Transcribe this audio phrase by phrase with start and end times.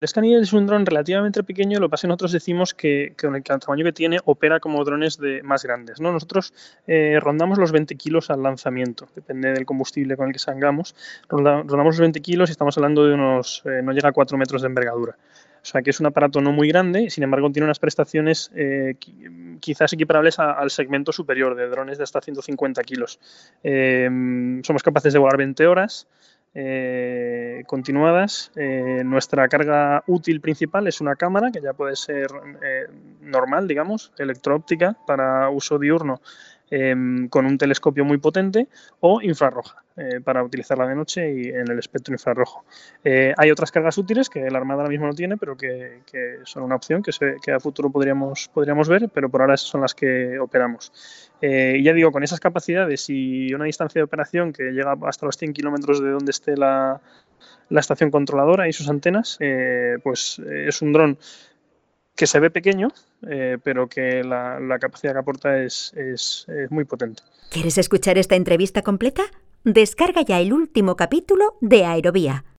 [0.00, 3.12] El Scaniel es un dron relativamente pequeño, lo que pasa es que nosotros decimos que,
[3.20, 6.00] con el, tamaño que tiene opera como drones de, más grandes.
[6.00, 6.10] ¿no?
[6.10, 6.54] Nosotros
[6.86, 10.96] eh, rondamos los 20 kilos al lanzamiento, depende del combustible con el que salgamos.
[11.28, 14.62] rondamos los 20 kilos y estamos hablando de unos, eh, no llega a 4 metros
[14.62, 15.18] de envergadura.
[15.62, 18.94] O sea que es un aparato no muy grande, sin embargo tiene unas prestaciones eh,
[19.60, 23.20] quizás equiparables al segmento superior de drones de hasta 150 kilos.
[23.62, 26.06] somos capaces de volar 20 horas.
[27.66, 28.52] Continuadas.
[28.56, 32.28] Eh, nuestra carga útil principal es una cámara que ya puede ser
[32.62, 32.86] eh,
[33.20, 36.20] normal, digamos, electroóptica para uso diurno
[36.72, 38.68] Em, con un telescopio muy potente
[39.00, 42.64] o infrarroja eh, para utilizarla de noche y en el espectro infrarrojo.
[43.04, 46.02] Hay otras cargas útiles que la Armada ahora mismo no tiene, pero que,
[46.44, 49.96] son una opción que, a futuro podríamos, podríamos ver, pero por ahora esas son las
[49.96, 50.92] que operamos.
[51.42, 55.36] Eh, ya digo, con esas capacidades y una distancia de operación que llega hasta los
[55.38, 57.00] 100 kilómetros de donde esté la,
[57.68, 59.38] la estación controladora y sus antenas,
[60.02, 61.18] pues es un dron
[62.20, 62.88] que se ve pequeño,
[63.28, 67.22] eh, pero que la, capacidad que aporta es, es muy potente.
[67.50, 69.22] ¿Quieres escuchar esta entrevista completa?
[69.64, 72.44] Descarga ya el último capítulo de Aerovía